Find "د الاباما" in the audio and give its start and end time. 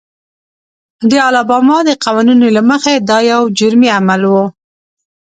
1.09-1.77